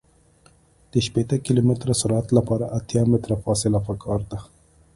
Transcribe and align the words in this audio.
د 0.91 0.93
شپیته 1.05 1.35
کیلومتره 1.45 1.93
سرعت 2.01 2.27
لپاره 2.37 2.65
اتیا 2.77 3.03
متره 3.11 3.35
فاصله 3.43 3.79
پکار 3.87 4.21
ده 4.31 4.39